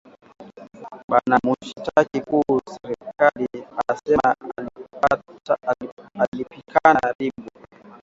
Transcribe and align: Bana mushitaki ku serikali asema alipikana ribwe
Bana 1.11 1.35
mushitaki 1.45 2.19
ku 2.29 2.39
serikali 2.73 3.47
asema 3.91 4.29
alipikana 6.23 7.03
ribwe 7.17 7.49